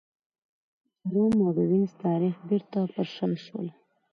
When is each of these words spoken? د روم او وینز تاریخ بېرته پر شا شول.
د 1.03 1.03
روم 1.13 1.35
او 1.47 1.51
وینز 1.69 1.91
تاریخ 2.03 2.35
بېرته 2.49 2.77
پر 2.93 3.07
شا 3.15 3.27
شول. 3.45 3.67